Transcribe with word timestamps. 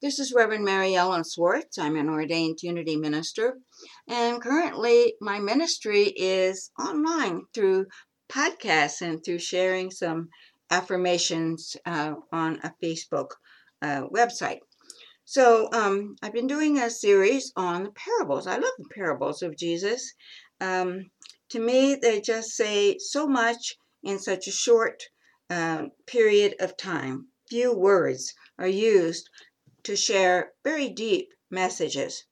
This 0.00 0.20
is 0.20 0.32
Reverend 0.32 0.64
Mary 0.64 0.94
Ellen 0.94 1.24
Swartz. 1.24 1.76
I'm 1.76 1.96
an 1.96 2.08
ordained 2.08 2.62
Unity 2.62 2.94
minister, 2.94 3.58
and 4.06 4.40
currently 4.40 5.14
my 5.20 5.40
ministry 5.40 6.04
is 6.04 6.70
online 6.78 7.42
through 7.52 7.86
podcasts 8.28 9.00
and 9.00 9.24
through 9.24 9.40
sharing 9.40 9.90
some 9.90 10.28
affirmations 10.70 11.76
uh, 11.84 12.14
on 12.30 12.60
a 12.62 12.72
Facebook 12.80 13.30
uh, 13.82 14.02
website. 14.14 14.60
So 15.24 15.68
um, 15.72 16.14
I've 16.22 16.32
been 16.32 16.46
doing 16.46 16.78
a 16.78 16.90
series 16.90 17.52
on 17.56 17.82
the 17.82 17.90
parables. 17.90 18.46
I 18.46 18.54
love 18.54 18.74
the 18.78 18.94
parables 18.94 19.42
of 19.42 19.56
Jesus. 19.56 20.14
Um, 20.60 21.10
to 21.48 21.58
me, 21.58 21.96
they 21.96 22.20
just 22.20 22.50
say 22.50 22.98
so 22.98 23.26
much 23.26 23.76
in 24.04 24.20
such 24.20 24.46
a 24.46 24.52
short 24.52 25.02
uh, 25.50 25.86
period 26.06 26.54
of 26.60 26.76
time. 26.76 27.26
Few 27.48 27.74
words 27.76 28.32
are 28.60 28.68
used 28.68 29.28
to 29.84 29.96
share 29.96 30.52
very 30.64 30.88
deep 30.88 31.28
messages. 31.50 32.24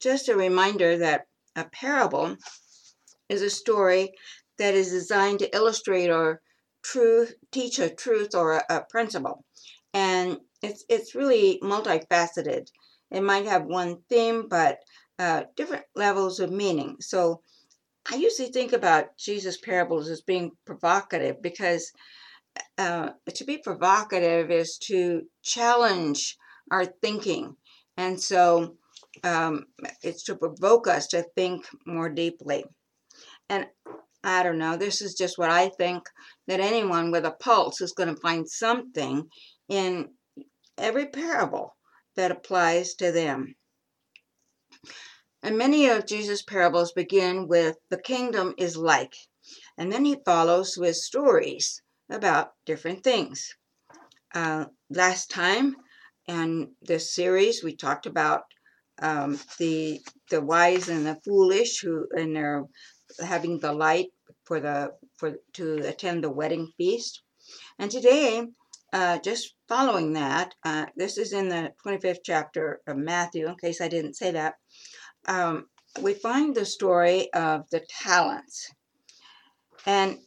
Just 0.00 0.28
a 0.28 0.36
reminder 0.36 0.98
that 0.98 1.26
a 1.56 1.64
parable 1.64 2.36
is 3.28 3.42
a 3.42 3.50
story 3.50 4.12
that 4.58 4.74
is 4.74 4.90
designed 4.90 5.38
to 5.40 5.54
illustrate 5.54 6.10
or 6.10 6.40
truth, 6.82 7.34
teach 7.50 7.78
a 7.78 7.88
truth 7.90 8.34
or 8.34 8.52
a, 8.52 8.64
a 8.68 8.80
principle. 8.90 9.44
And 9.92 10.38
it's, 10.62 10.84
it's 10.88 11.14
really 11.14 11.58
multifaceted. 11.62 12.68
It 13.10 13.22
might 13.22 13.46
have 13.46 13.64
one 13.64 13.98
theme, 14.08 14.48
but 14.48 14.78
uh, 15.18 15.44
different 15.56 15.84
levels 15.94 16.40
of 16.40 16.50
meaning. 16.50 16.96
So 17.00 17.40
I 18.10 18.16
usually 18.16 18.48
think 18.48 18.72
about 18.72 19.16
Jesus' 19.16 19.56
parables 19.56 20.08
as 20.08 20.20
being 20.20 20.50
provocative 20.66 21.40
because 21.40 21.92
uh, 22.76 23.10
to 23.32 23.44
be 23.44 23.58
provocative 23.58 24.50
is 24.50 24.78
to 24.78 25.22
challenge 25.42 26.36
our 26.70 26.86
thinking. 26.86 27.56
And 27.96 28.20
so 28.20 28.76
um, 29.22 29.66
it's 30.02 30.24
to 30.24 30.36
provoke 30.36 30.88
us 30.88 31.06
to 31.08 31.24
think 31.34 31.66
more 31.86 32.08
deeply. 32.08 32.64
And 33.48 33.66
I 34.22 34.42
don't 34.42 34.58
know, 34.58 34.76
this 34.76 35.02
is 35.02 35.14
just 35.14 35.38
what 35.38 35.50
I 35.50 35.68
think 35.68 36.08
that 36.46 36.60
anyone 36.60 37.10
with 37.10 37.26
a 37.26 37.30
pulse 37.30 37.80
is 37.80 37.92
going 37.92 38.14
to 38.14 38.20
find 38.20 38.48
something 38.48 39.28
in 39.68 40.08
every 40.78 41.06
parable 41.06 41.76
that 42.16 42.30
applies 42.30 42.94
to 42.94 43.12
them. 43.12 43.54
And 45.42 45.58
many 45.58 45.88
of 45.88 46.06
Jesus' 46.06 46.42
parables 46.42 46.92
begin 46.92 47.48
with, 47.48 47.76
the 47.90 48.00
kingdom 48.00 48.54
is 48.56 48.78
like. 48.78 49.14
And 49.76 49.92
then 49.92 50.06
he 50.06 50.16
follows 50.24 50.78
with 50.78 50.96
stories 50.96 51.82
about 52.10 52.52
different 52.64 53.04
things. 53.04 53.54
Uh, 54.34 54.66
last 54.88 55.30
time, 55.30 55.76
and 56.28 56.68
this 56.82 57.14
series, 57.14 57.62
we 57.62 57.76
talked 57.76 58.06
about 58.06 58.42
um, 59.00 59.38
the 59.58 60.00
the 60.30 60.40
wise 60.40 60.88
and 60.88 61.06
the 61.06 61.18
foolish 61.24 61.80
who 61.80 62.06
and 62.16 62.36
they're 62.36 62.64
having 63.22 63.58
the 63.58 63.72
light 63.72 64.08
for 64.44 64.60
the 64.60 64.92
for 65.16 65.34
to 65.54 65.76
attend 65.86 66.24
the 66.24 66.30
wedding 66.30 66.70
feast. 66.76 67.22
And 67.78 67.90
today, 67.90 68.46
uh, 68.92 69.18
just 69.18 69.54
following 69.68 70.12
that, 70.14 70.54
uh, 70.64 70.86
this 70.96 71.18
is 71.18 71.32
in 71.32 71.48
the 71.48 71.72
25th 71.84 72.20
chapter 72.24 72.80
of 72.86 72.96
Matthew. 72.96 73.48
In 73.48 73.56
case 73.56 73.80
I 73.80 73.88
didn't 73.88 74.14
say 74.14 74.30
that, 74.30 74.54
um, 75.26 75.66
we 76.00 76.14
find 76.14 76.54
the 76.54 76.64
story 76.64 77.32
of 77.32 77.68
the 77.70 77.84
talents. 78.02 78.70
And 79.86 80.18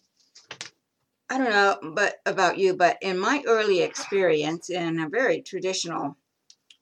I 1.29 1.37
don't 1.37 1.49
know 1.49 1.77
but 1.93 2.15
about 2.25 2.57
you, 2.57 2.75
but 2.75 2.97
in 3.01 3.19
my 3.19 3.43
early 3.45 3.81
experience 3.81 4.69
in 4.69 4.99
a 4.99 5.09
very 5.09 5.41
traditional 5.41 6.17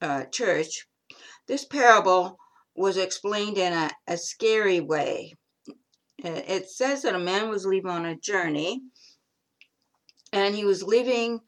uh, 0.01 0.25
church, 0.25 0.87
this 1.47 1.65
parable 1.65 2.37
was 2.75 2.97
explained 2.97 3.57
in 3.57 3.73
a, 3.73 3.89
a 4.07 4.17
scary 4.17 4.81
way. 4.81 5.33
It 6.17 6.69
says 6.69 7.01
that 7.03 7.15
a 7.15 7.19
man 7.19 7.49
was 7.49 7.65
leaving 7.65 7.91
on 7.91 8.05
a 8.05 8.15
journey 8.17 8.81
and 10.31 10.55
he 10.55 10.65
was 10.65 10.83
leaving 10.83 11.39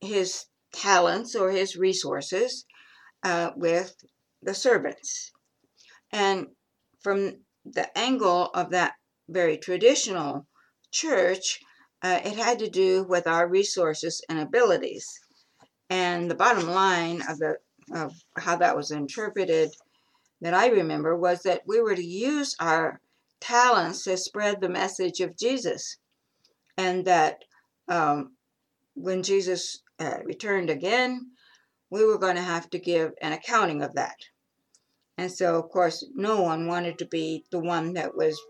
his 0.00 0.44
talents 0.74 1.34
or 1.34 1.50
his 1.50 1.76
resources 1.76 2.64
uh, 3.22 3.50
with 3.56 3.94
the 4.42 4.54
servants. 4.54 5.32
And 6.12 6.48
from 7.02 7.44
the 7.64 7.96
angle 7.96 8.50
of 8.54 8.70
that 8.70 8.94
very 9.28 9.58
traditional 9.58 10.46
church, 10.90 11.60
uh, 12.02 12.20
it 12.24 12.36
had 12.36 12.58
to 12.58 12.68
do 12.68 13.04
with 13.04 13.26
our 13.26 13.48
resources 13.48 14.22
and 14.28 14.38
abilities. 14.40 15.20
And 15.90 16.30
the 16.30 16.34
bottom 16.34 16.68
line 16.68 17.22
of, 17.28 17.38
the, 17.38 17.56
of 17.94 18.12
how 18.36 18.56
that 18.56 18.76
was 18.76 18.90
interpreted 18.90 19.70
that 20.40 20.54
I 20.54 20.68
remember 20.68 21.16
was 21.16 21.42
that 21.42 21.62
we 21.66 21.80
were 21.80 21.94
to 21.94 22.04
use 22.04 22.56
our 22.58 23.00
talents 23.40 24.04
to 24.04 24.16
spread 24.16 24.60
the 24.60 24.68
message 24.68 25.20
of 25.20 25.36
Jesus. 25.36 25.98
And 26.76 27.04
that 27.04 27.44
um, 27.88 28.32
when 28.94 29.22
Jesus 29.22 29.82
uh, 30.00 30.18
returned 30.24 30.70
again, 30.70 31.30
we 31.90 32.04
were 32.04 32.18
going 32.18 32.36
to 32.36 32.42
have 32.42 32.70
to 32.70 32.78
give 32.78 33.12
an 33.20 33.32
accounting 33.32 33.82
of 33.82 33.94
that. 33.94 34.16
And 35.18 35.30
so, 35.30 35.58
of 35.58 35.68
course, 35.68 36.04
no 36.14 36.40
one 36.40 36.66
wanted 36.66 36.98
to 36.98 37.06
be 37.06 37.44
the 37.50 37.60
one 37.60 37.92
that 37.92 38.16
was 38.16 38.40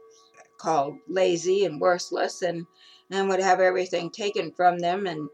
called 0.61 0.95
lazy 1.09 1.65
and 1.65 1.81
worthless 1.81 2.41
and 2.43 2.65
and 3.13 3.29
would 3.29 3.41
have 3.41 3.61
everything 3.61 4.11
taken 4.11 4.51
from 4.51 4.79
them 4.79 5.07
and 5.07 5.29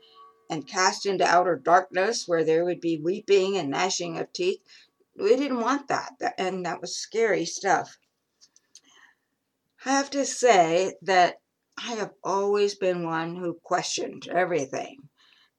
and 0.51 0.67
cast 0.67 1.07
into 1.07 1.25
outer 1.25 1.57
darkness 1.57 2.27
where 2.27 2.43
there 2.43 2.65
would 2.65 2.81
be 2.81 2.97
weeping 2.97 3.57
and 3.57 3.71
gnashing 3.71 4.19
of 4.19 4.33
teeth. 4.33 4.61
We 5.15 5.37
didn't 5.37 5.61
want 5.61 5.89
that, 5.89 6.15
and 6.39 6.65
that 6.65 6.81
was 6.81 6.97
scary 6.97 7.45
stuff. 7.45 7.99
I 9.85 9.91
have 9.91 10.11
to 10.11 10.25
say 10.25 10.95
that 11.03 11.41
I 11.77 11.93
have 11.93 12.15
always 12.25 12.75
been 12.75 13.05
one 13.05 13.37
who 13.37 13.61
questioned 13.63 14.27
everything, 14.29 15.11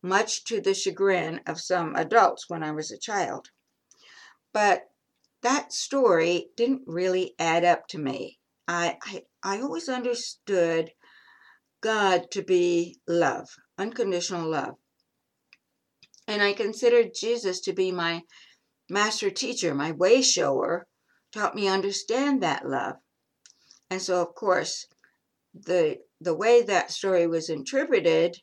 much 0.02 0.44
to 0.46 0.60
the 0.60 0.74
chagrin 0.74 1.42
of 1.46 1.62
some 1.62 1.96
adults 1.96 2.50
when 2.50 2.64
I 2.64 2.72
was 2.72 2.92
a 2.92 2.98
child. 2.98 3.52
But 4.52 4.90
that 5.42 5.72
story 5.72 6.50
didn't 6.58 6.82
really 6.88 7.36
add 7.38 7.64
up 7.64 7.88
to 7.90 8.00
me. 8.00 8.40
I, 8.68 8.98
I, 9.04 9.24
I 9.44 9.62
always 9.62 9.88
understood 9.88 10.92
God 11.82 12.32
to 12.32 12.42
be 12.42 13.00
love, 13.08 13.48
unconditional 13.78 14.50
love. 14.50 14.76
And 16.28 16.42
I 16.42 16.54
considered 16.54 17.16
Jesus 17.16 17.62
to 17.62 17.74
be 17.74 17.92
my 17.92 18.24
master 18.90 19.30
teacher, 19.30 19.74
my 19.74 19.92
way 19.92 20.22
shower, 20.22 20.88
taught 21.32 21.56
me 21.56 21.68
understand 21.68 22.44
that 22.44 22.68
love. 22.68 22.96
And 23.90 24.02
so, 24.02 24.22
of 24.22 24.36
course, 24.36 24.88
the 25.54 25.98
the 26.22 26.36
way 26.36 26.64
that 26.64 26.92
story 26.92 27.28
was 27.28 27.50
interpreted 27.50 28.38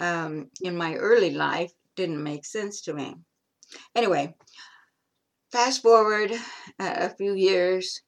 um, 0.00 0.50
in 0.60 0.76
my 0.76 0.94
early 0.94 1.30
life 1.30 1.72
didn't 1.96 2.22
make 2.22 2.44
sense 2.44 2.82
to 2.82 2.92
me. 2.92 3.16
Anyway, 3.94 4.34
fast 5.50 5.82
forward 5.82 6.32
a 6.78 7.10
few 7.16 7.34
years, 7.34 8.02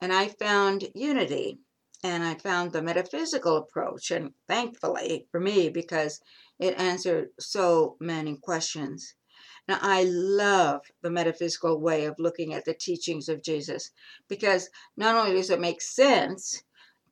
and 0.00 0.12
I 0.12 0.28
found 0.28 0.88
unity 0.94 1.58
and 2.02 2.24
I 2.24 2.34
found 2.34 2.72
the 2.72 2.82
metaphysical 2.82 3.56
approach, 3.56 4.10
and 4.10 4.32
thankfully 4.48 5.26
for 5.30 5.40
me, 5.40 5.68
because 5.68 6.20
it 6.58 6.78
answered 6.78 7.30
so 7.38 7.96
many 8.00 8.36
questions. 8.36 9.14
Now, 9.68 9.78
I 9.80 10.04
love 10.04 10.82
the 11.02 11.10
metaphysical 11.10 11.80
way 11.80 12.06
of 12.06 12.18
looking 12.18 12.52
at 12.52 12.64
the 12.64 12.74
teachings 12.74 13.28
of 13.28 13.42
Jesus 13.42 13.90
because 14.26 14.68
not 14.96 15.14
only 15.14 15.36
does 15.36 15.50
it 15.50 15.60
make 15.60 15.80
sense, 15.80 16.64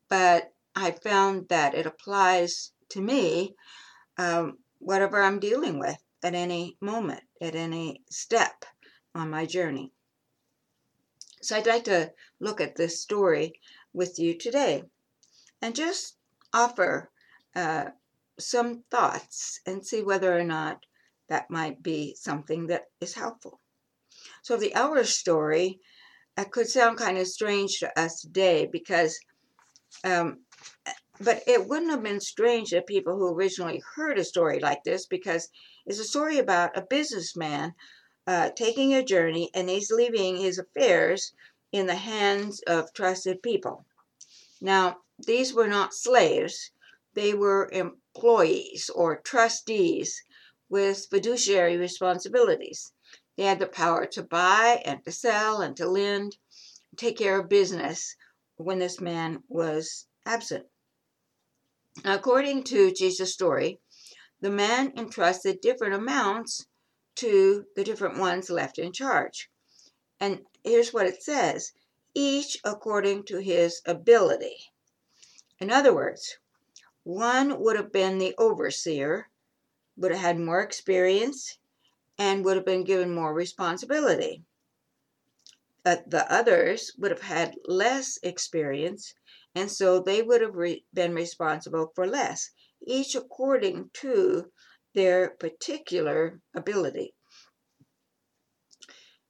but 0.09 0.53
I 0.75 0.91
found 0.91 1.49
that 1.49 1.75
it 1.75 1.87
applies 1.87 2.73
to 2.91 3.01
me, 3.01 3.55
um, 4.19 4.59
whatever 4.79 5.23
I'm 5.23 5.39
dealing 5.39 5.79
with 5.79 5.99
at 6.25 6.35
any 6.35 6.77
moment, 6.81 7.23
at 7.41 7.55
any 7.55 8.03
step 8.11 8.65
on 9.15 9.31
my 9.31 9.47
journey. 9.47 9.93
So 11.43 11.57
I'd 11.57 11.67
like 11.67 11.85
to 11.85 12.13
look 12.41 12.61
at 12.61 12.77
this 12.77 13.01
story 13.01 13.55
with 13.93 14.19
you 14.19 14.37
today 14.37 14.85
and 15.63 15.75
just 15.75 16.17
offer 16.53 17.11
uh, 17.55 17.87
some 18.39 18.85
thoughts 18.91 19.61
and 19.67 19.85
see 19.85 20.03
whether 20.03 20.37
or 20.37 20.45
not 20.45 20.85
that 21.29 21.51
might 21.51 21.83
be 21.83 22.15
something 22.15 22.67
that 22.67 22.85
is 23.01 23.15
helpful. 23.15 23.61
So, 24.43 24.57
the 24.57 24.75
our 24.75 25.05
story 25.05 25.81
uh, 26.37 26.45
could 26.45 26.69
sound 26.69 26.99
kind 26.99 27.19
of 27.19 27.27
strange 27.27 27.79
to 27.81 28.01
us 28.01 28.21
today 28.21 28.69
because, 28.71 29.19
um, 30.05 30.41
but 31.21 31.43
it 31.47 31.67
wouldn't 31.67 31.91
have 31.91 32.03
been 32.03 32.21
strange 32.21 32.71
to 32.71 32.83
people 32.83 33.17
who 33.17 33.35
originally 33.35 33.83
heard 33.95 34.19
a 34.19 34.25
story 34.25 34.59
like 34.59 34.83
this 34.85 35.07
because 35.07 35.49
it's 35.87 35.99
a 35.99 36.05
story 36.05 36.39
about 36.39 36.77
a 36.77 36.83
businessman 36.83 37.75
uh, 38.27 38.51
taking 38.51 38.95
a 38.95 39.05
journey 39.05 39.51
and 39.55 39.69
he's 39.69 39.91
leaving 39.91 40.37
his 40.37 40.59
affairs 40.59 41.33
in 41.73 41.87
the 41.87 41.95
hands 41.95 42.61
of 42.67 42.93
trusted 42.93 43.43
people. 43.43 43.87
Now, 44.61 44.99
these 45.19 45.53
were 45.53 45.69
not 45.69 45.95
slaves, 45.95 46.71
they 47.15 47.35
were 47.35 47.71
employees 47.73 48.91
or 48.95 49.21
trustees 49.21 50.23
with 50.69 51.07
fiduciary 51.11 51.77
responsibilities. 51.77 52.93
They 53.37 53.45
had 53.45 53.59
the 53.59 53.67
power 53.67 54.07
to 54.07 54.23
buy 54.23 54.83
and 54.85 55.05
to 55.05 55.13
sell 55.13 55.61
and 55.61 55.77
to 55.77 55.89
lend, 55.89 56.37
take 56.97 57.19
care 57.19 57.41
of 57.41 57.49
business 57.49 58.17
when 58.57 58.79
this 58.79 59.01
man 59.01 59.43
was 59.49 60.07
absent. 60.27 60.67
According 62.05 62.65
to 62.65 62.93
Jesus' 62.93 63.33
story, 63.33 63.81
the 64.41 64.51
man 64.51 64.93
entrusted 64.97 65.61
different 65.61 65.95
amounts 65.95 66.67
to 67.17 67.67
the 67.77 67.85
different 67.85 68.19
ones 68.19 68.49
left 68.49 68.79
in 68.79 68.93
charge. 68.93 69.51
And 70.21 70.45
here's 70.63 70.93
what 70.93 71.07
it 71.07 71.23
says 71.23 71.73
each 72.15 72.59
according 72.65 73.25
to 73.25 73.39
his 73.39 73.81
ability. 73.87 74.57
In 75.59 75.71
other 75.71 75.95
words, 75.95 76.37
one 77.03 77.61
would 77.61 77.77
have 77.77 77.93
been 77.93 78.19
the 78.19 78.35
overseer, 78.37 79.29
would 79.97 80.13
have 80.13 80.21
had 80.21 80.39
more 80.39 80.61
experience, 80.61 81.59
and 82.19 82.45
would 82.45 82.57
have 82.57 82.67
been 82.67 82.85
given 82.85 83.15
more 83.15 83.33
responsibility. 83.33 84.45
But 85.83 86.11
the 86.11 86.31
others 86.31 86.93
would 86.99 87.11
have 87.11 87.23
had 87.23 87.55
less 87.65 88.19
experience, 88.23 89.15
and 89.55 89.71
so 89.71 90.01
they 90.01 90.21
would 90.21 90.43
have 90.43 90.55
re- 90.55 90.85
been 90.93 91.15
responsible 91.15 91.93
for 91.95 92.07
less, 92.07 92.51
each 92.87 93.15
according 93.15 93.91
to 93.95 94.53
their 94.95 95.31
particular 95.31 96.41
ability. 96.55 97.15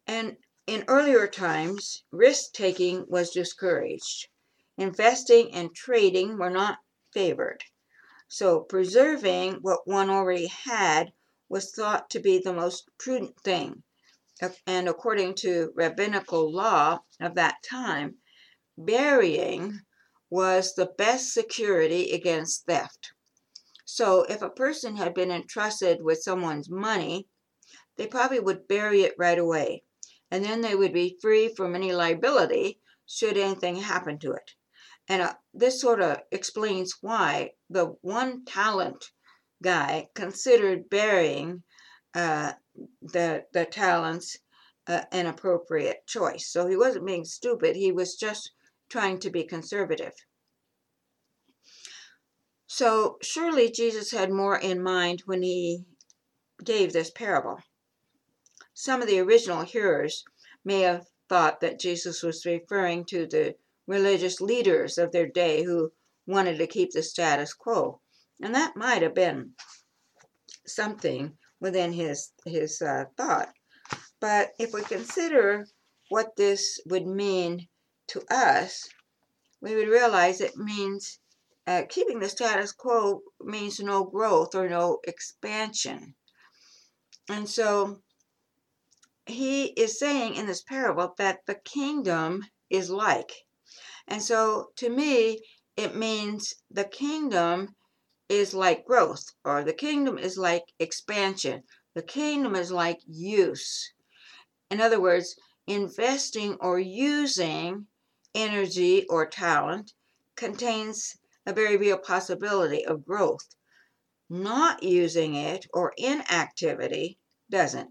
And 0.06 0.37
in 0.70 0.84
earlier 0.87 1.26
times, 1.26 2.05
risk 2.12 2.52
taking 2.52 3.05
was 3.08 3.31
discouraged. 3.31 4.28
Investing 4.78 5.52
and 5.52 5.75
trading 5.75 6.38
were 6.38 6.49
not 6.49 6.78
favored. 7.12 7.64
So 8.28 8.61
preserving 8.61 9.55
what 9.62 9.88
one 9.88 10.08
already 10.08 10.46
had 10.46 11.12
was 11.49 11.72
thought 11.72 12.08
to 12.11 12.20
be 12.20 12.38
the 12.38 12.52
most 12.52 12.88
prudent 13.00 13.40
thing. 13.40 13.82
And 14.64 14.88
according 14.88 15.34
to 15.43 15.72
rabbinical 15.75 16.52
law 16.52 17.00
of 17.20 17.34
that 17.34 17.56
time, 17.69 18.19
burying 18.78 19.81
was 20.31 20.76
the 20.76 20.93
best 20.96 21.34
security 21.34 22.12
against 22.12 22.66
theft. 22.66 23.11
So 23.84 24.23
if 24.23 24.40
a 24.40 24.49
person 24.49 24.94
had 24.94 25.14
been 25.14 25.32
entrusted 25.32 26.00
with 26.00 26.23
someone's 26.23 26.70
money, 26.70 27.26
they 27.96 28.06
probably 28.06 28.38
would 28.38 28.69
bury 28.69 29.02
it 29.02 29.16
right 29.19 29.38
away 29.38 29.82
and 30.31 30.44
then 30.44 30.61
they 30.61 30.75
would 30.75 30.93
be 30.93 31.19
free 31.21 31.49
from 31.55 31.75
any 31.75 31.93
liability 31.93 32.81
should 33.06 33.37
anything 33.37 33.77
happen 33.77 34.19
to 34.19 34.32
it. 34.32 34.53
And 35.09 35.23
uh, 35.23 35.35
this 35.53 35.81
sort 35.81 36.00
of 36.00 36.19
explains 36.31 36.99
why 37.00 37.53
the 37.69 37.97
one 38.03 38.44
talent 38.44 39.05
guy 39.62 40.09
considered 40.15 40.88
burying 40.88 41.62
uh, 42.15 42.53
the 43.03 43.44
the 43.53 43.65
talents 43.65 44.38
uh, 44.87 45.03
an 45.12 45.27
appropriate 45.27 46.06
choice. 46.06 46.49
So 46.49 46.67
he 46.67 46.76
wasn't 46.76 47.06
being 47.06 47.25
stupid. 47.25 47.76
He 47.76 47.93
was 47.93 48.17
just 48.17 48.53
trying 48.88 49.19
to 49.21 49.31
be 49.31 49.44
conservative. 49.44 50.12
So 52.67 53.19
surely 53.21 53.71
Jesus 53.71 54.11
had 54.12 54.31
more 54.31 54.56
in 54.56 54.83
mind 54.83 55.23
when 55.26 55.43
he 55.43 55.85
gave 56.65 56.93
this 56.93 57.11
parable. 57.11 57.59
Some 58.82 59.03
of 59.03 59.09
the 59.09 59.21
original 59.21 59.61
hearers 59.61 60.25
may 60.65 60.81
have 60.81 61.06
thought 61.29 61.61
that 61.61 61.79
Jesus 61.79 62.23
was 62.23 62.47
referring 62.47 63.05
to 63.11 63.27
the 63.27 63.55
religious 63.87 64.41
leaders 64.41 64.97
of 64.97 65.12
their 65.12 65.27
day 65.27 65.65
who 65.65 65.93
wanted 66.27 66.56
to 66.56 66.67
keep 66.67 66.93
the 66.93 67.03
status 67.03 67.53
quo. 67.53 68.00
And 68.41 68.55
that 68.55 68.77
might 68.77 69.03
have 69.03 69.15
been 69.15 69.53
something 70.67 71.37
within 71.61 71.93
his, 71.93 72.32
his 72.47 72.81
uh, 72.81 73.05
thought. 73.19 73.53
But 74.19 74.53
if 74.59 74.73
we 74.73 74.81
consider 74.81 75.67
what 76.09 76.35
this 76.37 76.81
would 76.87 77.06
mean 77.06 77.69
to 78.06 78.25
us, 78.31 78.88
we 79.61 79.75
would 79.75 79.88
realize 79.88 80.41
it 80.41 80.56
means 80.56 81.19
uh, 81.67 81.83
keeping 81.87 82.19
the 82.19 82.31
status 82.31 82.73
quo 82.73 83.21
means 83.43 83.79
no 83.79 84.05
growth 84.05 84.55
or 84.55 84.71
no 84.71 85.00
expansion. 85.05 86.15
And 87.29 87.47
so 87.47 88.00
he 89.31 89.67
is 89.69 89.99
saying 89.99 90.35
in 90.35 90.47
this 90.47 90.62
parable 90.62 91.15
that 91.19 91.47
the 91.47 91.55
kingdom 91.55 92.44
is 92.69 92.91
like. 92.91 93.32
And 94.06 94.23
so 94.23 94.73
to 94.77 94.88
me, 94.88 95.43
it 95.77 95.94
means 95.94 96.55
the 96.71 96.85
kingdom 96.85 97.75
is 98.29 98.55
like 98.55 98.85
growth, 98.85 99.25
or 99.44 99.65
the 99.65 99.73
kingdom 99.73 100.19
is 100.19 100.37
like 100.37 100.65
expansion. 100.79 101.62
The 101.94 102.03
kingdom 102.03 102.55
is 102.55 102.71
like 102.71 103.00
use. 103.06 103.93
In 104.71 104.81
other 104.81 105.00
words, 105.00 105.35
investing 105.67 106.56
or 106.61 106.79
using 106.79 107.87
energy 108.35 109.06
or 109.09 109.26
talent 109.26 109.93
contains 110.37 111.17
a 111.44 111.53
very 111.53 111.76
real 111.76 111.99
possibility 111.99 112.85
of 112.85 113.05
growth. 113.05 113.49
Not 114.29 114.83
using 114.83 115.35
it 115.35 115.67
or 115.73 115.93
inactivity 115.97 117.19
doesn't. 117.50 117.91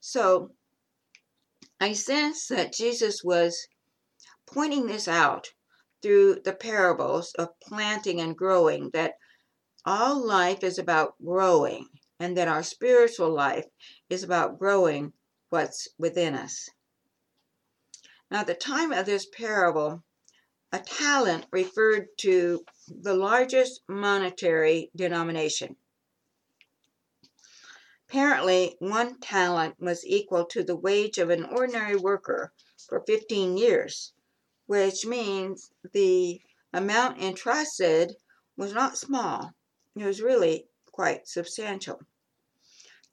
So 0.00 0.52
I 1.80 1.92
sense 1.92 2.46
that 2.48 2.72
Jesus 2.72 3.22
was 3.22 3.68
pointing 4.46 4.86
this 4.86 5.06
out 5.08 5.48
through 6.02 6.40
the 6.44 6.54
parables 6.54 7.32
of 7.38 7.58
planting 7.60 8.20
and 8.20 8.36
growing, 8.36 8.90
that 8.90 9.14
all 9.84 10.24
life 10.24 10.62
is 10.62 10.78
about 10.78 11.14
growing, 11.24 11.88
and 12.20 12.36
that 12.36 12.48
our 12.48 12.62
spiritual 12.62 13.30
life 13.30 13.66
is 14.08 14.22
about 14.22 14.58
growing 14.58 15.12
what's 15.50 15.88
within 15.98 16.34
us. 16.34 16.68
Now, 18.30 18.40
at 18.40 18.46
the 18.46 18.54
time 18.54 18.92
of 18.92 19.06
this 19.06 19.26
parable, 19.26 20.02
a 20.72 20.78
talent 20.78 21.46
referred 21.50 22.08
to 22.18 22.64
the 22.88 23.14
largest 23.14 23.80
monetary 23.88 24.90
denomination. 24.94 25.76
Apparently, 28.08 28.74
one 28.78 29.20
talent 29.20 29.74
was 29.78 30.06
equal 30.06 30.46
to 30.46 30.62
the 30.62 30.76
wage 30.76 31.18
of 31.18 31.28
an 31.28 31.44
ordinary 31.44 31.96
worker 31.96 32.52
for 32.88 33.04
15 33.06 33.58
years, 33.58 34.14
which 34.66 35.04
means 35.04 35.70
the 35.92 36.40
amount 36.72 37.20
entrusted 37.20 38.16
was 38.56 38.72
not 38.72 38.96
small. 38.96 39.52
It 39.94 40.04
was 40.04 40.22
really 40.22 40.68
quite 40.90 41.28
substantial. 41.28 42.00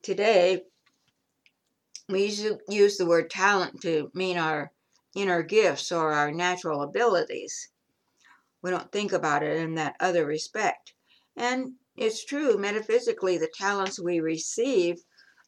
Today, 0.02 0.64
we 2.08 2.34
use 2.70 2.98
the 2.98 3.06
word 3.06 3.30
talent 3.30 3.82
to 3.82 4.12
mean 4.14 4.38
our 4.38 4.72
inner 5.14 5.44
gifts 5.44 5.92
or 5.92 6.14
our 6.14 6.32
natural 6.32 6.84
abilities. 6.84 7.70
We 8.62 8.72
don't 8.72 8.92
think 8.92 9.12
about 9.12 9.44
it 9.44 9.58
in 9.58 9.76
that 9.76 9.96
other 10.00 10.26
respect. 10.26 10.94
And 11.36 11.74
it's 11.96 12.26
true, 12.26 12.58
metaphysically, 12.58 13.38
the 13.38 13.52
talents 13.54 14.00
we 14.00 14.20
receive 14.20 14.98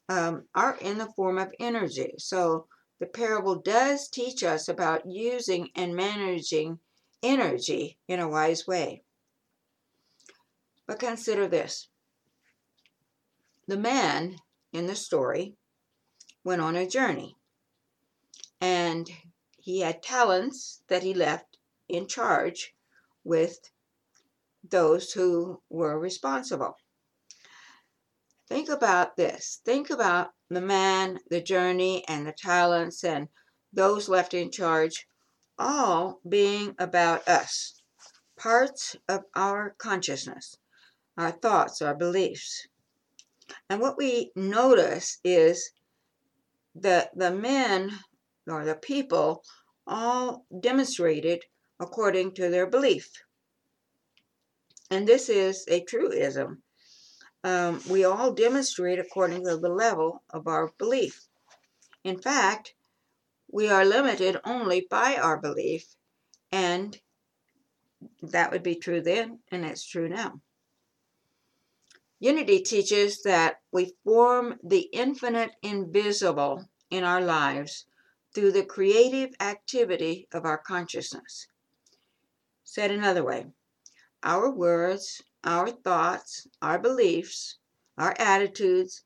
um, 0.08 0.44
are 0.54 0.76
in 0.80 0.98
the 0.98 1.12
form 1.16 1.38
of 1.38 1.52
energy. 1.60 2.14
So 2.18 2.66
the 3.00 3.06
parable 3.06 3.56
does 3.56 4.08
teach 4.08 4.42
us 4.42 4.68
about 4.68 5.06
using 5.06 5.68
and 5.76 5.94
managing 5.94 6.78
energy 7.22 7.98
in 8.08 8.20
a 8.20 8.28
wise 8.28 8.66
way. 8.66 9.02
But 10.86 10.98
consider 10.98 11.46
this 11.46 11.88
the 13.66 13.76
man 13.76 14.36
in 14.72 14.86
the 14.86 14.96
story 14.96 15.54
went 16.42 16.62
on 16.62 16.74
a 16.74 16.88
journey 16.88 17.36
and 18.62 19.10
he 19.58 19.80
had 19.80 20.02
talents 20.02 20.82
that 20.88 21.02
he 21.02 21.12
left 21.12 21.58
in 21.88 22.06
charge 22.06 22.74
with 23.24 23.58
those 24.62 25.12
who 25.12 25.62
were 25.68 25.98
responsible. 25.98 26.76
Think 28.48 28.68
about 28.68 29.16
this. 29.16 29.60
Think 29.64 29.90
about 29.90 30.30
the 30.48 30.60
man, 30.60 31.18
the 31.28 31.42
journey, 31.42 32.04
and 32.08 32.26
the 32.26 32.32
talents, 32.32 33.04
and 33.04 33.28
those 33.72 34.08
left 34.08 34.32
in 34.32 34.50
charge, 34.50 35.06
all 35.58 36.20
being 36.26 36.74
about 36.78 37.28
us, 37.28 37.82
parts 38.38 38.96
of 39.08 39.24
our 39.34 39.74
consciousness, 39.78 40.56
our 41.18 41.30
thoughts, 41.30 41.82
our 41.82 41.94
beliefs. 41.94 42.66
And 43.68 43.80
what 43.80 43.98
we 43.98 44.32
notice 44.34 45.18
is 45.24 45.72
that 46.74 47.10
the 47.14 47.30
men 47.30 47.98
or 48.46 48.64
the 48.64 48.76
people 48.76 49.42
all 49.86 50.46
demonstrated 50.60 51.44
according 51.80 52.34
to 52.34 52.48
their 52.48 52.66
belief. 52.66 53.10
And 54.90 55.06
this 55.06 55.28
is 55.28 55.64
a 55.68 55.84
truism. 55.84 56.62
Um, 57.44 57.80
we 57.88 58.04
all 58.04 58.32
demonstrate 58.32 58.98
according 58.98 59.44
to 59.44 59.56
the 59.56 59.68
level 59.68 60.22
of 60.30 60.46
our 60.46 60.72
belief. 60.78 61.28
In 62.04 62.18
fact, 62.18 62.74
we 63.50 63.68
are 63.68 63.84
limited 63.84 64.38
only 64.44 64.86
by 64.90 65.16
our 65.16 65.38
belief, 65.38 65.94
and 66.50 66.98
that 68.22 68.50
would 68.50 68.62
be 68.62 68.74
true 68.74 69.00
then, 69.00 69.40
and 69.50 69.64
it's 69.64 69.86
true 69.86 70.08
now. 70.08 70.40
Unity 72.20 72.60
teaches 72.60 73.22
that 73.22 73.60
we 73.72 73.94
form 74.04 74.58
the 74.62 74.88
infinite 74.92 75.52
invisible 75.62 76.68
in 76.90 77.04
our 77.04 77.20
lives 77.20 77.86
through 78.34 78.52
the 78.52 78.64
creative 78.64 79.30
activity 79.40 80.26
of 80.32 80.44
our 80.44 80.58
consciousness. 80.58 81.46
Said 82.64 82.90
another 82.90 83.24
way, 83.24 83.46
our 84.22 84.50
words, 84.50 85.22
our 85.44 85.70
thoughts, 85.70 86.46
our 86.60 86.78
beliefs, 86.78 87.58
our 87.96 88.14
attitudes 88.18 89.04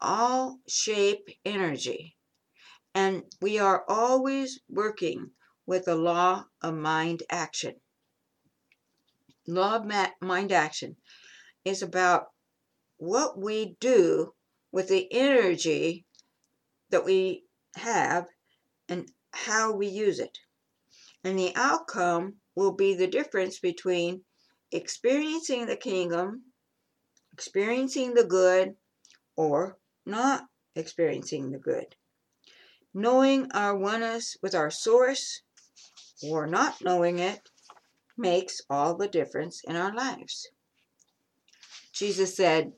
all 0.00 0.60
shape 0.68 1.28
energy. 1.44 2.16
And 2.94 3.24
we 3.40 3.58
are 3.58 3.84
always 3.88 4.60
working 4.68 5.30
with 5.66 5.84
the 5.84 5.96
law 5.96 6.46
of 6.62 6.74
mind 6.74 7.22
action. 7.30 7.74
Law 9.46 9.76
of 9.76 10.10
mind 10.20 10.52
action 10.52 10.96
is 11.64 11.82
about 11.82 12.28
what 12.98 13.38
we 13.38 13.76
do 13.80 14.34
with 14.72 14.88
the 14.88 15.08
energy 15.12 16.04
that 16.90 17.04
we 17.04 17.44
have 17.76 18.26
and 18.88 19.10
how 19.32 19.72
we 19.72 19.86
use 19.86 20.18
it. 20.18 20.38
And 21.24 21.38
the 21.38 21.52
outcome 21.54 22.36
will 22.54 22.72
be 22.72 22.94
the 22.94 23.06
difference 23.06 23.58
between 23.58 24.24
experiencing 24.72 25.66
the 25.66 25.76
kingdom, 25.76 26.42
experiencing 27.32 28.14
the 28.14 28.24
good, 28.24 28.76
or 29.36 29.78
not 30.04 30.44
experiencing 30.74 31.50
the 31.50 31.58
good. 31.58 31.94
Knowing 32.94 33.50
our 33.52 33.76
oneness 33.76 34.36
with 34.42 34.54
our 34.54 34.70
source 34.70 35.42
or 36.22 36.46
not 36.46 36.82
knowing 36.82 37.18
it 37.18 37.48
makes 38.16 38.60
all 38.68 38.96
the 38.96 39.08
difference 39.08 39.62
in 39.64 39.76
our 39.76 39.94
lives. 39.94 40.48
Jesus 41.92 42.36
said, 42.36 42.72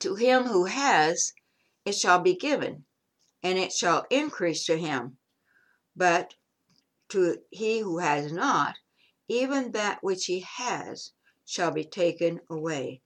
To 0.00 0.14
him 0.14 0.44
who 0.44 0.64
has, 0.64 1.32
it 1.84 1.94
shall 1.94 2.20
be 2.20 2.34
given, 2.34 2.84
and 3.42 3.58
it 3.58 3.72
shall 3.72 4.06
increase 4.10 4.64
to 4.66 4.76
him. 4.76 5.18
But 5.94 6.34
to 7.10 7.38
he 7.50 7.80
who 7.80 7.98
has 7.98 8.32
not, 8.32 8.76
even 9.30 9.70
that 9.70 10.02
which 10.02 10.24
he 10.26 10.40
has 10.40 11.12
shall 11.44 11.70
be 11.70 11.84
taken 11.84 12.40
away. 12.50 13.00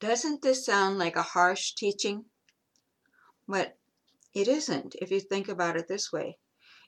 Doesn't 0.00 0.40
this 0.40 0.64
sound 0.64 0.96
like 0.96 1.14
a 1.14 1.22
harsh 1.22 1.74
teaching? 1.74 2.24
But 3.46 3.76
it 4.32 4.48
isn't 4.48 4.94
if 5.02 5.10
you 5.10 5.20
think 5.20 5.46
about 5.46 5.76
it 5.76 5.88
this 5.88 6.10
way. 6.10 6.38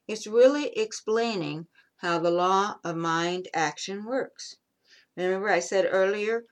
It's 0.09 0.27
really 0.27 0.69
explaining 0.69 1.67
how 1.97 2.21
the 2.21 2.31
law 2.31 2.77
of 2.83 2.97
mind 2.97 3.49
action 3.53 4.07
works. 4.07 4.57
Remember, 5.15 5.51
I 5.51 5.61
said 5.61 5.87
earlier, 5.91 6.47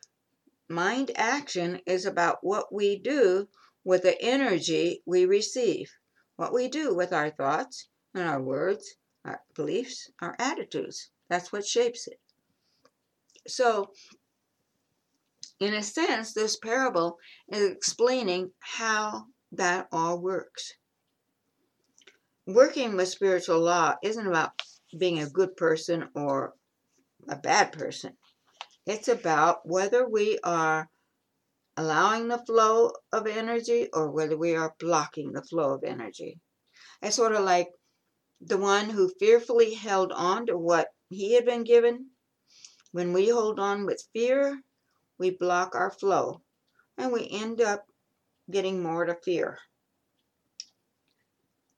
mind 0.69 1.13
action 1.15 1.81
is 1.87 2.05
about 2.05 2.45
what 2.45 2.71
we 2.71 2.99
do 2.99 3.49
with 3.85 4.03
the 4.03 4.21
energy 4.21 5.03
we 5.07 5.25
receive, 5.25 5.91
what 6.37 6.53
we 6.53 6.69
do 6.69 6.95
with 6.95 7.11
our 7.15 7.31
thoughts 7.31 7.89
and 8.13 8.29
our 8.29 8.43
words, 8.43 8.97
our 9.29 9.41
beliefs, 9.55 10.11
our 10.21 10.35
attitudes. 10.39 11.11
That's 11.29 11.53
what 11.53 11.67
shapes 11.67 12.07
it. 12.07 12.19
So, 13.47 13.93
in 15.61 15.75
a 15.75 15.83
sense, 15.83 16.33
this 16.33 16.57
parable 16.57 17.19
is 17.49 17.71
explaining 17.71 18.53
how 18.61 19.27
that 19.53 19.89
all 19.93 20.21
works. 20.21 20.73
Working 22.47 22.97
with 22.97 23.09
spiritual 23.09 23.61
law 23.61 23.95
isn't 24.03 24.27
about 24.27 24.53
being 24.97 25.19
a 25.19 25.29
good 25.29 25.57
person 25.57 26.09
or 26.15 26.55
a 27.29 27.37
bad 27.37 27.73
person. 27.73 28.17
It's 28.87 29.09
about 29.09 29.59
whether 29.65 30.09
we 30.09 30.39
are 30.43 30.89
allowing 31.77 32.29
the 32.29 32.43
flow 32.47 32.93
of 33.13 33.27
energy 33.27 33.89
or 33.93 34.11
whether 34.11 34.37
we 34.37 34.57
are 34.57 34.75
blocking 34.79 35.33
the 35.33 35.43
flow 35.43 35.75
of 35.75 35.85
energy. 35.85 36.41
It's 37.03 37.17
sort 37.17 37.35
of 37.35 37.45
like 37.45 37.69
the 38.41 38.59
one 38.59 38.91
who 38.91 39.13
fearfully 39.19 39.75
held 39.75 40.13
on 40.13 40.47
to 40.47 40.57
what 40.57 40.89
he 41.09 41.35
had 41.35 41.45
been 41.45 41.65
given. 41.65 42.11
When 42.93 43.13
we 43.13 43.29
hold 43.29 43.59
on 43.59 43.85
with 43.85 44.09
fear, 44.13 44.63
we 45.19 45.31
block 45.31 45.75
our 45.75 45.91
flow 45.91 46.43
and 46.97 47.13
we 47.13 47.29
end 47.31 47.61
up 47.61 47.87
getting 48.51 48.83
more 48.83 49.05
to 49.05 49.15
fear. 49.15 49.59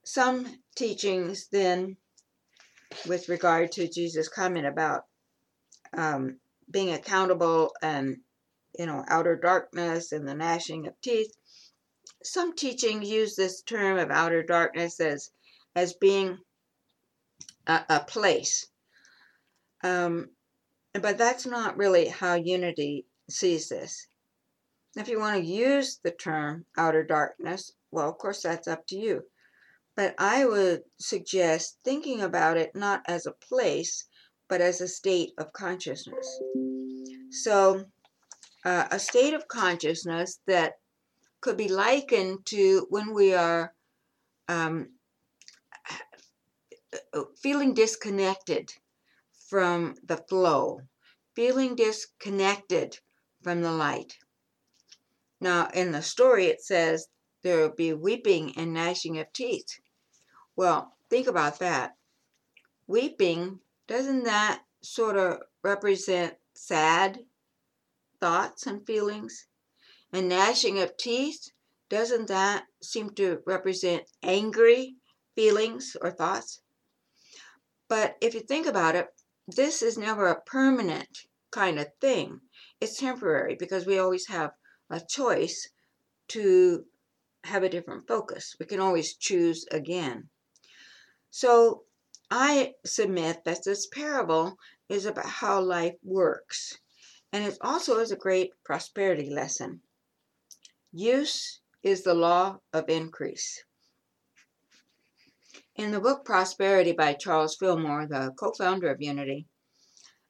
Some 0.04 0.62
teachings 0.74 1.48
then 1.48 1.96
with 3.06 3.28
regard 3.28 3.72
to 3.72 3.88
Jesus' 3.88 4.28
comment 4.28 4.66
about 4.66 5.04
um, 5.96 6.38
being 6.70 6.92
accountable 6.92 7.72
and 7.82 8.18
you 8.78 8.86
know 8.86 9.04
outer 9.08 9.36
darkness 9.36 10.12
and 10.12 10.26
the 10.26 10.34
gnashing 10.34 10.86
of 10.86 11.00
teeth. 11.00 11.32
Some 12.22 12.54
teachings 12.54 13.08
use 13.08 13.34
this 13.34 13.62
term 13.62 13.98
of 13.98 14.10
outer 14.10 14.42
darkness 14.42 15.00
as 15.00 15.30
as 15.74 15.94
being 15.94 16.38
a, 17.70 17.84
a 17.88 18.00
place, 18.00 18.66
um, 19.82 20.28
but 20.94 21.16
that's 21.16 21.46
not 21.46 21.76
really 21.76 22.08
how 22.08 22.34
unity 22.34 23.06
sees 23.28 23.68
this. 23.68 24.08
If 24.96 25.08
you 25.08 25.20
want 25.20 25.36
to 25.36 25.50
use 25.50 26.00
the 26.02 26.10
term 26.10 26.66
outer 26.76 27.04
darkness, 27.04 27.72
well, 27.92 28.08
of 28.08 28.18
course, 28.18 28.42
that's 28.42 28.68
up 28.68 28.86
to 28.88 28.98
you. 28.98 29.22
But 29.96 30.14
I 30.18 30.44
would 30.44 30.82
suggest 30.98 31.78
thinking 31.84 32.22
about 32.22 32.56
it 32.56 32.74
not 32.74 33.02
as 33.06 33.26
a 33.26 33.32
place, 33.32 34.04
but 34.48 34.60
as 34.60 34.80
a 34.80 34.88
state 34.88 35.32
of 35.38 35.52
consciousness. 35.52 36.40
So, 37.30 37.84
uh, 38.64 38.88
a 38.90 38.98
state 38.98 39.34
of 39.34 39.48
consciousness 39.48 40.40
that 40.46 40.74
could 41.40 41.56
be 41.56 41.68
likened 41.68 42.44
to 42.46 42.86
when 42.90 43.14
we 43.14 43.34
are 43.34 43.72
um, 44.48 44.90
Uh, 47.12 47.24
feeling 47.36 47.74
disconnected 47.74 48.72
from 49.48 49.96
the 50.04 50.16
flow, 50.16 50.80
feeling 51.34 51.74
disconnected 51.74 52.98
from 53.42 53.62
the 53.62 53.72
light. 53.72 54.16
Now, 55.40 55.68
in 55.74 55.90
the 55.90 56.02
story, 56.02 56.46
it 56.46 56.62
says 56.62 57.08
there 57.42 57.58
will 57.58 57.74
be 57.74 57.92
weeping 57.92 58.56
and 58.56 58.72
gnashing 58.72 59.18
of 59.18 59.32
teeth. 59.32 59.80
Well, 60.54 60.94
think 61.08 61.26
about 61.26 61.58
that. 61.58 61.96
Weeping, 62.86 63.60
doesn't 63.88 64.22
that 64.24 64.62
sort 64.80 65.16
of 65.16 65.40
represent 65.64 66.36
sad 66.54 67.24
thoughts 68.20 68.66
and 68.66 68.86
feelings? 68.86 69.48
And 70.12 70.28
gnashing 70.28 70.78
of 70.78 70.96
teeth, 70.96 71.50
doesn't 71.88 72.28
that 72.28 72.66
seem 72.80 73.10
to 73.14 73.42
represent 73.46 74.04
angry 74.22 74.96
feelings 75.34 75.96
or 76.00 76.12
thoughts? 76.12 76.60
But 77.90 78.16
if 78.20 78.34
you 78.34 78.40
think 78.40 78.68
about 78.68 78.94
it, 78.94 79.08
this 79.48 79.82
is 79.82 79.98
never 79.98 80.28
a 80.28 80.40
permanent 80.42 81.26
kind 81.50 81.76
of 81.76 81.88
thing. 82.00 82.40
It's 82.80 83.00
temporary 83.00 83.56
because 83.58 83.84
we 83.84 83.98
always 83.98 84.28
have 84.28 84.52
a 84.88 85.00
choice 85.00 85.68
to 86.28 86.84
have 87.42 87.64
a 87.64 87.68
different 87.68 88.06
focus. 88.06 88.54
We 88.60 88.66
can 88.66 88.78
always 88.78 89.16
choose 89.16 89.66
again. 89.72 90.28
So 91.30 91.82
I 92.30 92.74
submit 92.86 93.42
that 93.44 93.64
this 93.64 93.88
parable 93.88 94.56
is 94.88 95.04
about 95.04 95.26
how 95.26 95.60
life 95.60 95.96
works, 96.04 96.78
and 97.32 97.44
it 97.44 97.58
also 97.60 97.98
is 97.98 98.12
a 98.12 98.16
great 98.16 98.52
prosperity 98.64 99.30
lesson. 99.30 99.80
Use 100.92 101.60
is 101.82 102.04
the 102.04 102.14
law 102.14 102.60
of 102.72 102.88
increase. 102.88 103.64
In 105.76 105.92
the 105.92 106.00
book 106.00 106.24
Prosperity 106.24 106.92
by 106.92 107.14
Charles 107.14 107.56
Fillmore, 107.56 108.06
the 108.06 108.32
co 108.38 108.52
founder 108.52 108.90
of 108.90 109.00
Unity, 109.00 109.46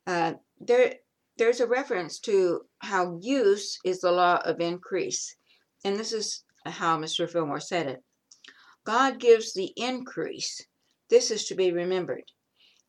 uh, 0.06 0.34
there, 0.58 0.96
there's 1.38 1.60
a 1.60 1.66
reference 1.66 2.18
to 2.20 2.66
how 2.80 3.18
use 3.20 3.78
is 3.84 4.00
the 4.00 4.12
law 4.12 4.36
of 4.44 4.60
increase. 4.60 5.36
And 5.82 5.96
this 5.96 6.12
is 6.12 6.44
how 6.66 6.98
Mr. 6.98 7.28
Fillmore 7.28 7.60
said 7.60 7.86
it. 7.86 8.04
God 8.84 9.18
gives 9.18 9.54
the 9.54 9.72
increase. 9.76 10.66
This 11.08 11.30
is 11.30 11.46
to 11.46 11.54
be 11.54 11.72
remembered. 11.72 12.30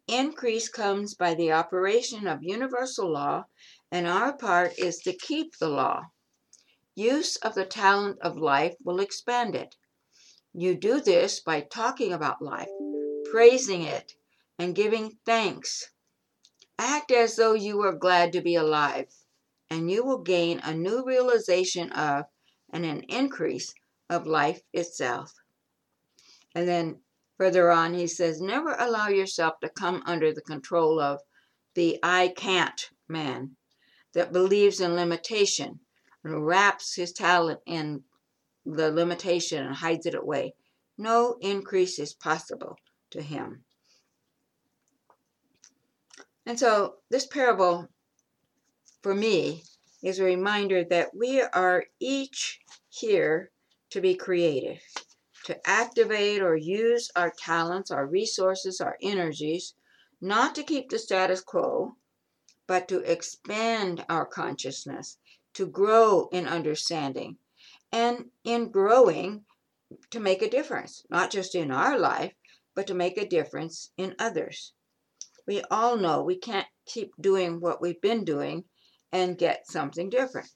Increase 0.08 0.68
comes 0.68 1.16
by 1.16 1.34
the 1.34 1.54
operation 1.54 2.28
of 2.28 2.44
universal 2.44 3.10
law, 3.10 3.46
and 3.92 4.08
our 4.08 4.36
part 4.36 4.78
is 4.78 4.98
to 5.00 5.14
keep 5.14 5.58
the 5.58 5.70
law. 5.70 6.04
Use 6.96 7.38
of 7.38 7.56
the 7.56 7.66
talent 7.66 8.20
of 8.22 8.36
life 8.36 8.76
will 8.84 9.00
expand 9.00 9.56
it. 9.56 9.76
You 10.54 10.76
do 10.76 11.00
this 11.00 11.40
by 11.40 11.62
talking 11.62 12.12
about 12.12 12.42
life, 12.42 12.70
praising 13.32 13.84
it, 13.84 14.14
and 14.60 14.76
giving 14.76 15.18
thanks. 15.26 15.92
Act 16.78 17.12
as 17.12 17.36
though 17.38 17.54
you 17.54 17.78
were 17.78 17.94
glad 17.94 18.34
to 18.34 18.42
be 18.42 18.56
alive, 18.56 19.14
and 19.70 19.90
you 19.90 20.04
will 20.04 20.18
gain 20.20 20.60
a 20.60 20.74
new 20.74 21.06
realization 21.06 21.92
of 21.94 22.26
and 22.70 22.86
an 22.86 23.02
increase 23.04 23.74
of 24.10 24.28
life 24.28 24.62
itself. 24.74 25.34
And 26.54 26.68
then 26.68 27.02
further 27.38 27.72
on, 27.72 27.94
he 27.94 28.08
says, 28.08 28.42
Never 28.42 28.76
allow 28.78 29.08
yourself 29.08 29.60
to 29.62 29.70
come 29.70 30.04
under 30.06 30.34
the 30.34 30.42
control 30.42 31.00
of 31.00 31.22
the 31.76 31.98
I 32.04 32.34
can't 32.36 32.90
man. 33.08 33.56
that 34.14 34.34
believes 34.34 34.82
in 34.82 34.96
limitation 34.96 35.80
and 36.24 36.46
wraps 36.46 36.96
his 36.96 37.14
talent 37.14 37.62
in 37.66 38.04
the 38.66 38.92
limitation 38.92 39.66
and 39.66 39.76
hides 39.76 40.06
it 40.06 40.16
away. 40.16 40.54
No 40.98 41.38
increase 41.42 42.00
is 42.00 42.14
possible 42.14 42.78
to 43.12 43.22
him. 43.22 43.64
And 46.46 46.60
so, 46.60 46.96
this 47.10 47.28
parable 47.28 47.88
for 49.02 49.14
me 49.14 49.64
is 50.04 50.20
a 50.20 50.24
reminder 50.24 50.84
that 50.86 51.16
we 51.16 51.42
are 51.42 51.86
each 52.00 52.60
here 52.90 53.52
to 53.92 54.02
be 54.02 54.16
creative, 54.16 54.82
to 55.46 55.70
activate 55.70 56.42
or 56.42 56.56
use 56.56 57.12
our 57.16 57.32
talents, 57.38 57.92
our 57.92 58.08
resources, 58.08 58.82
our 58.82 58.98
energies, 59.02 59.76
not 60.20 60.56
to 60.56 60.64
keep 60.64 60.90
the 60.90 61.00
status 61.00 61.42
quo, 61.42 61.96
but 62.68 62.88
to 62.88 63.00
expand 63.00 64.06
our 64.10 64.26
consciousness, 64.26 65.18
to 65.54 65.68
grow 65.68 66.30
in 66.32 66.48
understanding, 66.48 67.38
and 67.92 68.26
in 68.44 68.72
growing, 68.72 69.46
to 70.10 70.20
make 70.20 70.42
a 70.42 70.50
difference, 70.50 71.06
not 71.10 71.32
just 71.32 71.56
in 71.56 71.72
our 71.72 71.98
life, 72.00 72.34
but 72.76 72.88
to 72.88 72.94
make 72.94 73.18
a 73.18 73.28
difference 73.28 73.92
in 73.98 74.16
others. 74.18 74.74
We 75.46 75.62
all 75.70 75.98
know 75.98 76.24
we 76.24 76.38
can't 76.38 76.68
keep 76.86 77.12
doing 77.20 77.60
what 77.60 77.82
we've 77.82 78.02
been 78.02 78.24
doing 78.24 78.64
and 79.12 79.38
get 79.38 79.68
something 79.68 80.10
different. 80.10 80.50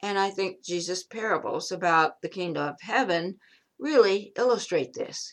And 0.00 0.18
I 0.18 0.30
think 0.30 0.64
Jesus' 0.64 1.04
parables 1.04 1.72
about 1.72 2.20
the 2.22 2.28
kingdom 2.28 2.68
of 2.68 2.76
heaven 2.80 3.38
really 3.78 4.32
illustrate 4.36 4.92
this 4.92 5.32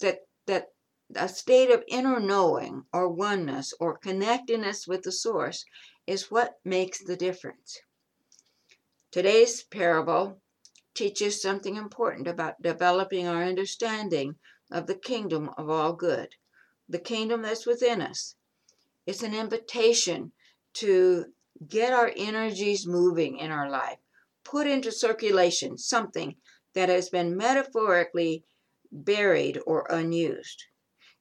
that, 0.00 0.20
that 0.46 0.66
a 1.14 1.28
state 1.28 1.70
of 1.70 1.84
inner 1.88 2.18
knowing 2.18 2.84
or 2.92 3.08
oneness 3.08 3.72
or 3.78 3.98
connectedness 3.98 4.86
with 4.86 5.02
the 5.02 5.12
source 5.12 5.64
is 6.06 6.30
what 6.30 6.54
makes 6.64 7.02
the 7.04 7.16
difference. 7.16 7.78
Today's 9.12 9.62
parable 9.62 10.40
teaches 10.96 11.40
something 11.40 11.76
important 11.76 12.26
about 12.26 12.60
developing 12.62 13.28
our 13.28 13.44
understanding 13.44 14.34
of 14.72 14.86
the 14.86 14.94
kingdom 14.94 15.50
of 15.56 15.70
all 15.70 15.92
good, 15.92 16.28
the 16.88 16.98
kingdom 16.98 17.42
that's 17.42 17.66
within 17.66 18.00
us. 18.00 18.34
It's 19.06 19.22
an 19.22 19.34
invitation 19.34 20.32
to 20.74 21.26
get 21.68 21.92
our 21.92 22.12
energies 22.16 22.86
moving 22.86 23.38
in 23.38 23.50
our 23.50 23.70
life, 23.70 23.98
put 24.44 24.66
into 24.66 24.90
circulation 24.90 25.78
something 25.78 26.34
that 26.74 26.88
has 26.88 27.08
been 27.08 27.36
metaphorically 27.36 28.44
buried 28.90 29.60
or 29.66 29.86
unused. 29.90 30.64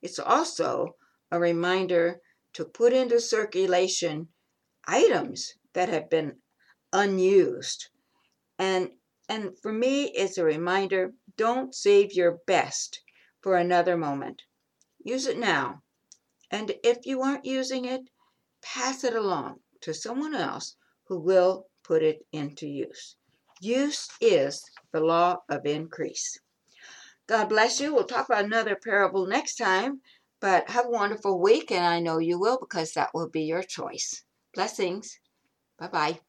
It's 0.01 0.20
also 0.20 0.96
a 1.32 1.39
reminder 1.39 2.22
to 2.53 2.65
put 2.65 2.94
into 2.94 3.20
circulation 3.20 4.29
items 4.88 5.55
that 5.74 5.89
have 5.89 6.10
been 6.10 6.38
unused. 6.94 7.89
And 8.58 8.91
and 9.29 9.58
for 9.62 9.72
me 9.72 10.05
it's 10.05 10.38
a 10.38 10.44
reminder 10.44 11.13
don't 11.38 11.74
save 11.74 12.13
your 12.13 12.39
best 12.48 13.01
for 13.41 13.58
another 13.58 13.98
moment. 13.98 14.41
Use 15.03 15.27
it 15.27 15.38
now. 15.38 15.82
And 16.51 16.74
if 16.84 17.05
you 17.05 17.22
aren't 17.22 17.46
using 17.46 17.86
it, 17.86 18.01
pass 18.62 19.03
it 19.03 19.15
along 19.15 19.60
to 19.82 19.94
someone 19.94 20.34
else 20.34 20.75
who 21.08 21.20
will 21.20 21.67
put 21.84 22.01
it 22.01 22.25
into 22.32 22.67
use. 22.67 23.15
Use 23.62 24.08
is 24.22 24.63
the 24.91 25.00
law 25.00 25.38
of 25.50 25.65
increase. 25.65 26.39
God 27.27 27.50
bless 27.50 27.79
you. 27.79 27.94
We'll 27.94 28.05
talk 28.05 28.27
about 28.27 28.46
another 28.46 28.75
parable 28.75 29.25
next 29.25 29.55
time, 29.55 30.01
but 30.39 30.70
have 30.70 30.86
a 30.86 30.89
wonderful 30.89 31.39
week, 31.39 31.72
and 31.72 31.84
I 31.84 32.00
know 32.00 32.20
you 32.20 32.39
will 32.39 32.60
because 32.60 32.94
that 32.94 33.12
will 33.13 33.29
be 33.29 33.44
your 33.44 33.63
choice. 33.63 34.24
Blessings. 34.53 35.20
Bye 35.79 35.88
bye. 35.88 36.20